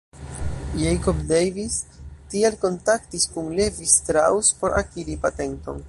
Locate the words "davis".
1.31-1.75